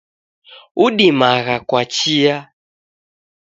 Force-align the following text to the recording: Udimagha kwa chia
Udimagha 0.83 1.55
kwa 1.67 1.81
chia 1.93 2.37